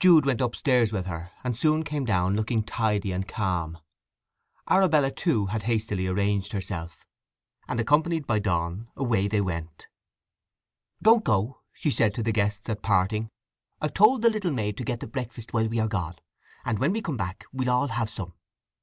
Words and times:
Jude 0.00 0.24
went 0.24 0.40
upstairs 0.40 0.90
with 0.90 1.04
her, 1.04 1.32
and 1.44 1.54
soon 1.54 1.82
came 1.84 2.06
down 2.06 2.34
looking 2.34 2.62
tidy 2.62 3.12
and 3.12 3.28
calm. 3.28 3.76
Arabella, 4.70 5.10
too, 5.10 5.44
had 5.48 5.64
hastily 5.64 6.06
arranged 6.06 6.52
herself, 6.52 7.04
and 7.68 7.78
accompanied 7.78 8.26
by 8.26 8.38
Donn 8.38 8.88
away 8.96 9.28
they 9.28 9.42
went. 9.42 9.86
"Don't 11.02 11.24
go," 11.24 11.60
she 11.74 11.90
said 11.90 12.14
to 12.14 12.22
the 12.22 12.32
guests 12.32 12.70
at 12.70 12.80
parting. 12.80 13.28
"I've 13.78 13.92
told 13.92 14.22
the 14.22 14.30
little 14.30 14.50
maid 14.50 14.78
to 14.78 14.82
get 14.82 15.00
the 15.00 15.06
breakfast 15.06 15.52
while 15.52 15.68
we 15.68 15.78
are 15.78 15.88
gone; 15.88 16.16
and 16.64 16.78
when 16.78 16.92
we 16.94 17.02
come 17.02 17.18
back 17.18 17.44
we'll 17.52 17.68
all 17.68 17.88
have 17.88 18.08
some. 18.08 18.32